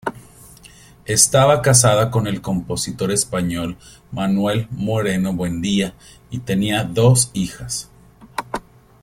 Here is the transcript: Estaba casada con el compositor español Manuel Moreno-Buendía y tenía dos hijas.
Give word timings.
Estaba 1.05 1.61
casada 1.61 2.09
con 2.09 2.25
el 2.25 2.41
compositor 2.41 3.11
español 3.11 3.77
Manuel 4.11 4.65
Moreno-Buendía 4.71 5.93
y 6.31 6.39
tenía 6.39 6.83
dos 6.83 7.29
hijas. 7.35 7.91